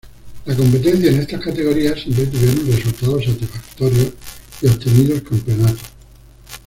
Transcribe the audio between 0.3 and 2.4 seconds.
La competencia en estas categorías siempre